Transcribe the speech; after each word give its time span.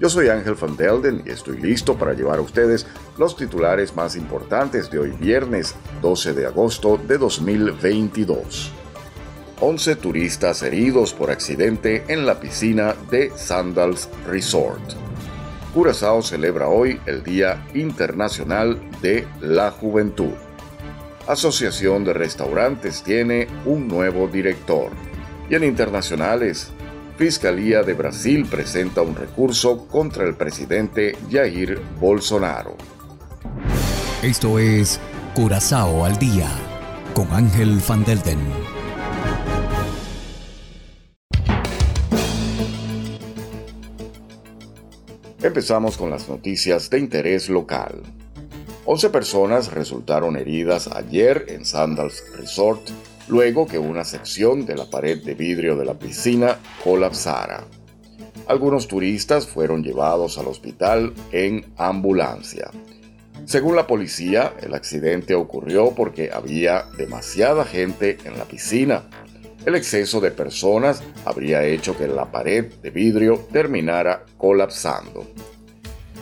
Yo 0.00 0.08
soy 0.08 0.30
Ángel 0.30 0.54
Van 0.54 0.78
Delden 0.78 1.22
y 1.26 1.30
estoy 1.30 1.58
listo 1.58 1.98
para 1.98 2.14
llevar 2.14 2.38
a 2.38 2.40
ustedes 2.42 2.86
los 3.18 3.36
titulares 3.36 3.94
más 3.94 4.16
importantes 4.16 4.90
de 4.90 4.98
hoy 4.98 5.10
viernes 5.10 5.74
12 6.00 6.32
de 6.32 6.46
agosto 6.46 6.96
de 6.96 7.18
2022. 7.18 8.72
11 9.60 9.96
turistas 9.96 10.62
heridos 10.62 11.12
por 11.12 11.30
accidente 11.30 12.02
en 12.08 12.24
la 12.24 12.40
piscina 12.40 12.94
de 13.10 13.30
Sandals 13.36 14.08
Resort. 14.26 14.80
Curazao 15.74 16.22
celebra 16.22 16.68
hoy 16.68 16.98
el 17.04 17.22
Día 17.22 17.66
Internacional 17.74 18.80
de 19.02 19.28
la 19.42 19.70
Juventud. 19.70 20.32
Asociación 21.28 22.04
de 22.04 22.14
Restaurantes 22.14 23.02
tiene 23.02 23.48
un 23.66 23.86
nuevo 23.86 24.28
director. 24.28 24.92
Y 25.50 25.56
en 25.56 25.64
internacionales, 25.64 26.72
Fiscalía 27.20 27.82
de 27.82 27.92
Brasil 27.92 28.46
presenta 28.50 29.02
un 29.02 29.14
recurso 29.14 29.86
contra 29.88 30.24
el 30.24 30.36
presidente 30.36 31.18
Jair 31.30 31.78
Bolsonaro. 32.00 32.78
Esto 34.22 34.58
es 34.58 34.98
Curazao 35.34 36.06
al 36.06 36.18
día 36.18 36.48
con 37.12 37.30
Ángel 37.30 37.78
Van 37.86 38.06
Delden. 38.06 38.38
Empezamos 45.42 45.98
con 45.98 46.08
las 46.08 46.26
noticias 46.26 46.88
de 46.88 47.00
interés 47.00 47.50
local. 47.50 48.00
11 48.86 49.10
personas 49.10 49.70
resultaron 49.72 50.38
heridas 50.38 50.88
ayer 50.88 51.44
en 51.48 51.66
Sandals 51.66 52.24
Resort 52.38 52.80
luego 53.30 53.66
que 53.66 53.78
una 53.78 54.04
sección 54.04 54.66
de 54.66 54.76
la 54.76 54.90
pared 54.90 55.22
de 55.22 55.34
vidrio 55.34 55.76
de 55.76 55.84
la 55.84 55.94
piscina 55.94 56.58
colapsara. 56.82 57.64
Algunos 58.48 58.88
turistas 58.88 59.46
fueron 59.46 59.84
llevados 59.84 60.36
al 60.36 60.48
hospital 60.48 61.14
en 61.30 61.72
ambulancia. 61.76 62.70
Según 63.44 63.76
la 63.76 63.86
policía, 63.86 64.54
el 64.60 64.74
accidente 64.74 65.34
ocurrió 65.34 65.94
porque 65.94 66.30
había 66.32 66.86
demasiada 66.98 67.64
gente 67.64 68.18
en 68.24 68.36
la 68.36 68.44
piscina. 68.44 69.08
El 69.64 69.76
exceso 69.76 70.20
de 70.20 70.30
personas 70.30 71.02
habría 71.24 71.64
hecho 71.64 71.96
que 71.96 72.08
la 72.08 72.30
pared 72.32 72.72
de 72.82 72.90
vidrio 72.90 73.46
terminara 73.52 74.24
colapsando. 74.36 75.26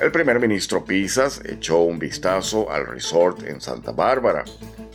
El 0.00 0.12
primer 0.12 0.38
ministro 0.38 0.84
Pisas 0.84 1.42
echó 1.44 1.80
un 1.80 1.98
vistazo 1.98 2.70
al 2.70 2.86
resort 2.86 3.42
en 3.44 3.60
Santa 3.60 3.90
Bárbara 3.92 4.44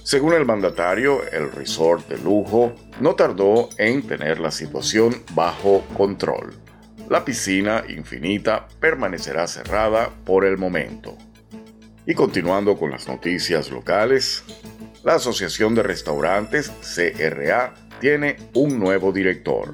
según 0.04 0.34
el 0.34 0.46
mandatario, 0.46 1.23
el 1.32 1.50
resort 1.50 2.09
de 2.09 2.18
lujo 2.18 2.73
no 3.00 3.16
tardó 3.16 3.70
en 3.78 4.06
tener 4.06 4.38
la 4.38 4.52
situación 4.52 5.16
bajo 5.34 5.81
control. 5.96 6.54
La 7.09 7.24
piscina 7.24 7.86
infinita 7.88 8.68
permanecerá 8.81 9.48
cerrada 9.48 10.09
por 10.26 10.44
el 10.44 10.58
momento. 10.58 11.18
Y 12.06 12.16
continuando 12.16 12.78
con 12.78 12.92
las 12.92 13.08
noticias 13.08 13.72
locales, 13.72 14.44
la 15.06 15.16
Asociación 15.16 15.74
de 15.74 15.84
Restaurantes 15.84 16.70
CRA 16.81 17.74
tiene 18.02 18.36
un 18.56 18.78
nuevo 18.80 19.14
director. 19.14 19.74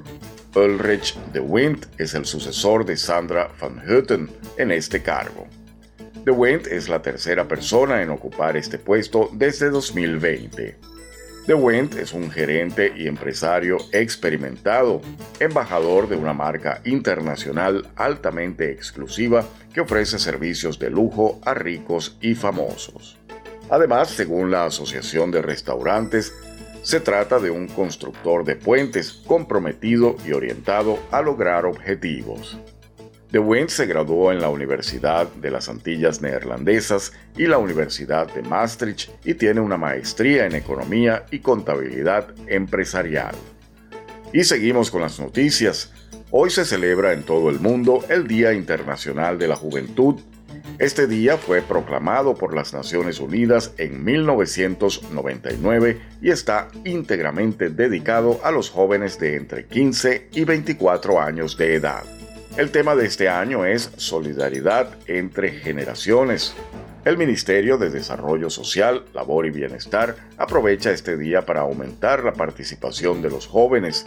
Ulrich 0.54 1.16
de 1.32 1.40
Wind 1.40 1.86
es 1.96 2.14
el 2.14 2.24
sucesor 2.24 2.84
de 2.84 2.96
Sandra 2.96 3.50
van 3.60 3.80
Houten 3.86 4.28
en 4.56 4.72
este 4.72 5.00
cargo. 5.00 5.46
De 6.24 6.32
Wendt 6.32 6.66
es 6.66 6.88
la 6.88 7.00
tercera 7.00 7.46
persona 7.46 8.02
en 8.02 8.10
ocupar 8.10 8.56
este 8.56 8.78
puesto 8.78 9.30
desde 9.32 9.70
2020. 9.70 10.76
De 11.46 11.88
es 11.98 12.12
un 12.12 12.30
gerente 12.30 12.92
y 12.96 13.06
empresario 13.06 13.78
experimentado, 13.92 15.00
embajador 15.38 16.08
de 16.08 16.16
una 16.16 16.32
marca 16.32 16.80
internacional 16.84 17.88
altamente 17.96 18.70
exclusiva 18.70 19.44
que 19.72 19.80
ofrece 19.80 20.18
servicios 20.18 20.78
de 20.78 20.90
lujo 20.90 21.40
a 21.44 21.54
ricos 21.54 22.18
y 22.20 22.34
famosos. 22.34 23.18
Además, 23.70 24.10
según 24.10 24.50
la 24.50 24.66
Asociación 24.66 25.30
de 25.30 25.42
Restaurantes, 25.42 26.34
se 26.82 27.00
trata 27.00 27.38
de 27.38 27.50
un 27.50 27.68
constructor 27.68 28.44
de 28.44 28.56
puentes 28.56 29.12
comprometido 29.12 30.16
y 30.26 30.32
orientado 30.32 30.98
a 31.10 31.22
lograr 31.22 31.66
objetivos. 31.66 32.58
De 33.30 33.38
Wind 33.38 33.68
se 33.68 33.86
graduó 33.86 34.32
en 34.32 34.40
la 34.40 34.48
Universidad 34.48 35.28
de 35.34 35.52
las 35.52 35.68
Antillas 35.68 36.20
Neerlandesas 36.20 37.12
y 37.36 37.46
la 37.46 37.58
Universidad 37.58 38.32
de 38.32 38.42
Maastricht 38.42 39.10
y 39.24 39.34
tiene 39.34 39.60
una 39.60 39.76
maestría 39.76 40.46
en 40.46 40.56
Economía 40.56 41.26
y 41.30 41.38
Contabilidad 41.38 42.34
Empresarial. 42.48 43.36
Y 44.32 44.42
seguimos 44.42 44.90
con 44.90 45.02
las 45.02 45.20
noticias. 45.20 45.92
Hoy 46.32 46.50
se 46.50 46.64
celebra 46.64 47.12
en 47.12 47.22
todo 47.22 47.50
el 47.50 47.60
mundo 47.60 48.04
el 48.08 48.26
Día 48.26 48.52
Internacional 48.52 49.38
de 49.38 49.46
la 49.46 49.56
Juventud. 49.56 50.16
Este 50.80 51.06
día 51.06 51.36
fue 51.36 51.60
proclamado 51.60 52.34
por 52.34 52.54
las 52.54 52.72
Naciones 52.72 53.20
Unidas 53.20 53.74
en 53.76 54.02
1999 54.02 56.00
y 56.22 56.30
está 56.30 56.68
íntegramente 56.86 57.68
dedicado 57.68 58.40
a 58.42 58.50
los 58.50 58.70
jóvenes 58.70 59.20
de 59.20 59.36
entre 59.36 59.66
15 59.66 60.30
y 60.32 60.44
24 60.44 61.20
años 61.20 61.58
de 61.58 61.74
edad. 61.74 62.02
El 62.56 62.70
tema 62.70 62.96
de 62.96 63.04
este 63.04 63.28
año 63.28 63.66
es 63.66 63.92
Solidaridad 63.98 64.96
entre 65.06 65.50
generaciones. 65.50 66.54
El 67.04 67.18
Ministerio 67.18 67.76
de 67.76 67.90
Desarrollo 67.90 68.48
Social, 68.48 69.04
Labor 69.12 69.44
y 69.44 69.50
Bienestar 69.50 70.16
aprovecha 70.38 70.92
este 70.92 71.18
día 71.18 71.44
para 71.44 71.60
aumentar 71.60 72.24
la 72.24 72.32
participación 72.32 73.20
de 73.20 73.28
los 73.28 73.46
jóvenes. 73.46 74.06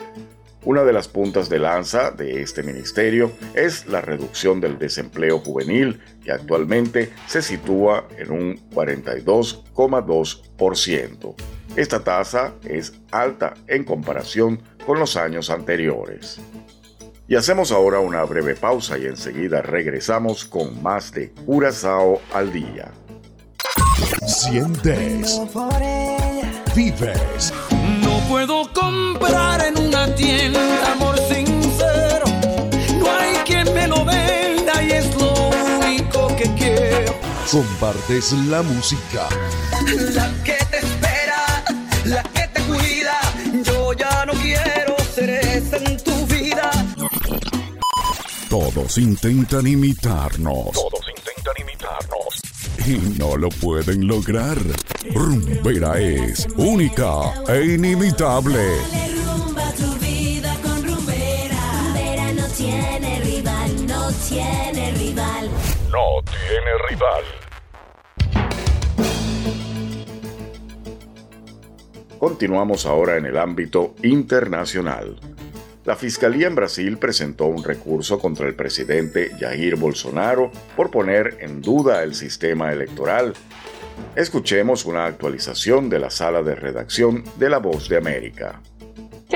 Una 0.65 0.83
de 0.83 0.93
las 0.93 1.09
puntas 1.09 1.49
de 1.49 1.59
lanza 1.59 2.11
de 2.11 2.41
este 2.41 2.63
ministerio 2.63 3.33
es 3.53 3.85
la 3.87 3.99
reducción 3.99 4.61
del 4.61 4.79
desempleo 4.79 5.39
juvenil, 5.39 5.99
que 6.23 6.31
actualmente 6.31 7.11
se 7.27 7.41
sitúa 7.41 8.07
en 8.17 8.31
un 8.31 8.69
42,2%. 8.69 11.35
Esta 11.75 12.01
tasa 12.03 12.53
es 12.63 12.93
alta 13.11 13.55
en 13.67 13.83
comparación 13.83 14.61
con 14.85 14.99
los 14.99 15.17
años 15.17 15.49
anteriores. 15.49 16.39
Y 17.27 17.35
hacemos 17.35 17.73
ahora 17.73 17.99
una 17.99 18.23
breve 18.23 18.55
pausa 18.55 18.97
y 18.97 19.05
enseguida 19.05 19.61
regresamos 19.61 20.45
con 20.45 20.81
más 20.81 21.11
de 21.11 21.31
Curazao 21.31 22.21
al 22.33 22.53
día. 22.53 22.89
Sientes. 24.25 25.41
Vives. 26.75 27.53
No 28.01 28.19
puedo 28.29 28.71
Compartes 37.53 38.33
la 38.49 38.61
música. 38.63 39.29
La 40.15 40.29
que 40.43 40.57
te 40.71 40.77
espera, 40.79 41.63
la 42.03 42.23
que 42.23 42.47
te 42.47 42.61
cuida. 42.63 43.17
Yo 43.63 43.93
ya 43.93 44.25
no 44.25 44.33
quiero 44.33 44.97
ser 45.15 45.29
esa 45.29 45.77
en 45.77 45.97
tu 46.03 46.13
todos 48.53 48.99
intentan 48.99 49.65
imitarnos. 49.65 50.71
Todos 50.73 51.05
intentan 51.09 51.55
imitarnos. 51.59 52.41
Y 52.85 53.19
no 53.19 53.35
lo 53.35 53.49
pueden 53.49 54.07
lograr. 54.07 54.57
Rumbera 55.13 55.99
es 55.99 56.47
única 56.55 57.33
e 57.47 57.65
inimitable. 57.65 58.63
Rumba 59.25 59.71
tu 59.71 59.91
vida 60.05 60.55
con 60.61 60.83
rumbera. 60.83 61.81
Rumbera 61.83 62.33
no 62.33 62.47
tiene 62.49 63.19
rival, 63.21 63.87
no 63.87 64.11
tiene 64.29 64.91
rival. 64.99 65.49
No 65.91 66.22
Continuamos 72.19 72.85
ahora 72.85 73.17
en 73.17 73.25
el 73.25 73.37
ámbito 73.37 73.95
internacional. 74.03 75.19
La 75.85 75.95
Fiscalía 75.95 76.47
en 76.47 76.55
Brasil 76.55 76.97
presentó 76.97 77.47
un 77.47 77.63
recurso 77.63 78.17
contra 78.17 78.47
el 78.47 78.55
presidente 78.55 79.31
Jair 79.37 79.75
Bolsonaro 79.75 80.51
por 80.77 80.89
poner 80.89 81.37
en 81.41 81.61
duda 81.61 82.03
el 82.03 82.15
sistema 82.15 82.71
electoral. 82.71 83.33
Escuchemos 84.15 84.85
una 84.85 85.05
actualización 85.05 85.89
de 85.89 85.99
la 85.99 86.09
sala 86.09 86.41
de 86.41 86.55
redacción 86.55 87.23
de 87.37 87.49
La 87.49 87.57
Voz 87.57 87.89
de 87.89 87.97
América. 87.97 88.61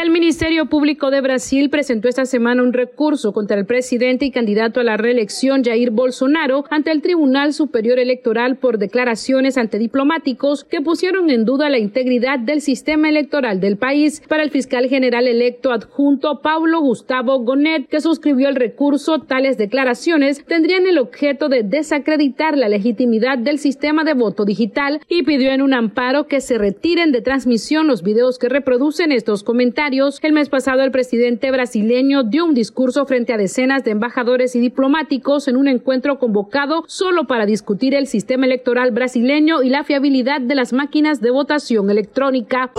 El 0.08 0.14
Ministerio 0.14 0.68
Público 0.68 1.12
de 1.12 1.20
Brasil 1.20 1.70
presentó 1.70 2.08
esta 2.08 2.26
semana 2.26 2.64
un 2.64 2.72
recurso 2.72 3.34
contra 3.34 3.58
el 3.58 3.66
presidente 3.66 4.24
y 4.24 4.32
candidato 4.32 4.80
a 4.80 4.84
la 4.86 4.96
reelección 4.96 5.66
Jair 5.66 5.92
Bolsonaro 5.92 6.64
ante 6.70 6.92
el 6.92 7.02
Tribunal 7.02 7.52
Superior 7.52 8.00
Electoral 8.00 8.56
por 8.56 8.78
declaraciones 8.78 9.58
ante 9.58 9.78
diplomáticos 9.78 10.64
que 10.64 10.80
pusieron 10.80 11.30
en 11.30 11.44
duda 11.44 11.70
la 11.70 11.78
integridad 11.78 12.40
del 12.40 12.62
sistema 12.62 13.10
electoral 13.10 13.60
del 13.60 13.76
país. 13.76 14.24
Para 14.30 14.44
el 14.44 14.50
fiscal 14.50 14.88
general 14.88 15.28
electo 15.28 15.74
adjunto 15.74 16.40
Pablo 16.42 16.80
Gustavo 16.80 17.40
Gonet, 17.40 17.90
que 17.90 18.00
suscribió 18.00 18.48
el 18.48 18.56
recurso, 18.56 19.20
tales 19.20 19.58
declaraciones 19.58 20.42
tendrían 20.46 20.88
el 20.88 21.00
objeto 21.00 21.50
de 21.50 21.64
desacreditar 21.64 22.58
la 22.58 22.70
legitimidad 22.70 23.38
del 23.40 23.60
sistema 23.60 24.06
de 24.06 24.14
voto 24.14 24.46
digital 24.46 25.02
y 25.10 25.24
pidió 25.24 25.52
en 25.52 25.62
un 25.62 25.74
amparo 25.74 26.28
que 26.28 26.40
se 26.40 26.58
retiren 26.58 27.12
de 27.12 27.22
transmisión 27.22 27.88
los 27.88 28.04
videos 28.04 28.40
que 28.40 28.48
reproducen 28.48 29.12
estos 29.12 29.44
comentarios 29.44 29.97
el 30.22 30.34
mes 30.34 30.48
pasado 30.50 30.84
el 30.84 30.92
presidente 30.92 31.50
brasileño 31.50 32.22
dio 32.24 32.46
un 32.46 32.54
discurso 32.54 33.06
frente 33.08 33.34
a 33.34 33.38
decenas 33.38 33.84
de 33.84 33.92
embajadores 33.92 34.56
y 34.56 34.60
diplomáticos 34.60 35.48
en 35.48 35.58
un 35.58 35.68
encuentro 35.68 36.20
convocado 36.20 36.84
solo 36.88 37.26
para 37.26 37.48
discutir 37.48 37.96
el 37.96 38.06
sistema 38.06 38.46
electoral 38.46 38.92
brasileño 38.92 39.64
y 39.64 39.70
la 39.70 39.84
fiabilidad 39.84 40.40
de 40.40 40.54
las 40.54 40.72
máquinas 40.72 41.20
de 41.20 41.32
votación 41.32 41.90
electrónica. 41.90 42.72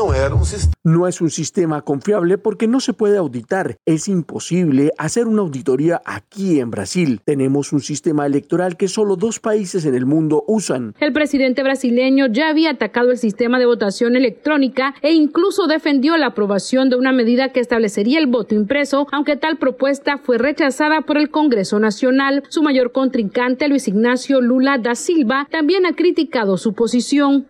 No 0.85 1.09
es 1.09 1.20
un 1.20 1.31
sistema 1.31 1.82
confiable 1.82 2.38
porque 2.38 2.69
no 2.69 2.79
se 2.79 2.93
puede 2.93 3.19
auditar. 3.19 3.79
Es 3.85 4.06
imposible 4.06 4.93
hacer 4.97 5.26
una 5.26 5.43
auditoría 5.43 6.00
aquí 6.05 6.61
en 6.61 6.70
Brasil. 6.70 7.20
Tenemos 7.25 7.73
un 7.73 7.81
sistema 7.81 8.26
electoral 8.26 8.76
que 8.76 8.87
solo 8.87 9.17
dos 9.17 9.41
países 9.41 9.85
en 9.87 9.97
el 9.97 10.06
mundo 10.06 10.44
usan. 10.47 10.94
El 11.00 11.12
presidente 11.12 11.65
brasileño 11.65 12.26
ya 12.29 12.49
había 12.49 12.70
atacado 12.70 13.11
el 13.11 13.19
sistema 13.19 13.59
de 13.59 13.67
votación 13.67 14.15
electrónica 14.15 14.94
e 15.03 15.12
incluso 15.12 15.67
defendió 15.67 16.17
la 16.17 16.29
aprobación 16.29 16.88
de 16.88 16.97
una 17.08 17.16
medida 17.16 17.49
que 17.52 17.60
establecería 17.60 18.19
el 18.19 18.26
voto 18.26 18.55
impreso, 18.55 19.06
aunque 19.12 19.37
tal 19.37 19.56
propuesta 19.56 20.19
fue 20.19 20.37
rechazada 20.37 21.00
por 21.00 21.16
el 21.16 21.31
Congreso 21.31 21.78
Nacional. 21.78 22.43
Su 22.50 22.62
mayor 22.62 22.93
contrincante, 22.93 23.66
Luis 23.66 23.88
Ignacio 23.88 24.43
Lula 24.43 24.76
da 24.76 24.94
Silva, 24.94 25.49
también 25.50 25.87
ha 25.87 25.94
criticado 25.94 26.58
su 26.58 26.75
posición. 26.75 27.46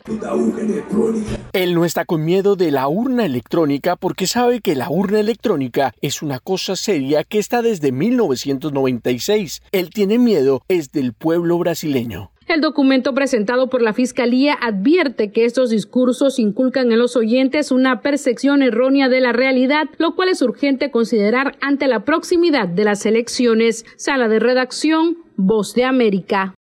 Él 1.52 1.74
no 1.74 1.84
está 1.84 2.04
con 2.04 2.24
miedo 2.24 2.54
de 2.54 2.70
la 2.70 2.86
urna 2.86 3.24
electrónica 3.24 3.96
porque 3.96 4.28
sabe 4.28 4.60
que 4.60 4.76
la 4.76 4.90
urna 4.90 5.18
electrónica 5.18 5.92
es 6.02 6.22
una 6.22 6.38
cosa 6.38 6.76
seria 6.76 7.24
que 7.24 7.40
está 7.40 7.60
desde 7.60 7.90
1996. 7.90 9.62
Él 9.72 9.90
tiene 9.90 10.18
miedo 10.18 10.62
es 10.68 10.92
del 10.92 11.14
pueblo 11.14 11.58
brasileño. 11.58 12.30
El 12.48 12.62
documento 12.62 13.12
presentado 13.12 13.68
por 13.68 13.82
la 13.82 13.92
Fiscalía 13.92 14.54
advierte 14.54 15.30
que 15.32 15.44
estos 15.44 15.68
discursos 15.68 16.38
inculcan 16.38 16.90
en 16.90 16.98
los 16.98 17.14
oyentes 17.14 17.70
una 17.70 18.00
percepción 18.00 18.62
errónea 18.62 19.10
de 19.10 19.20
la 19.20 19.32
realidad, 19.32 19.84
lo 19.98 20.14
cual 20.14 20.30
es 20.30 20.40
urgente 20.40 20.90
considerar 20.90 21.58
ante 21.60 21.88
la 21.88 22.06
proximidad 22.06 22.66
de 22.66 22.84
las 22.84 23.04
elecciones. 23.04 23.84
Sala 23.96 24.28
de 24.28 24.38
redacción, 24.38 25.18
Voz 25.36 25.74
de 25.74 25.84
América. 25.84 26.54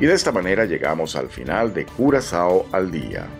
Y 0.00 0.06
de 0.06 0.14
esta 0.14 0.30
manera 0.30 0.66
llegamos 0.66 1.16
al 1.16 1.30
final 1.30 1.74
de 1.74 1.84
Curazao 1.84 2.66
al 2.70 2.92
Día. 2.92 3.39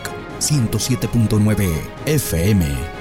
107.9 0.41 1.69
FM. 2.05 3.00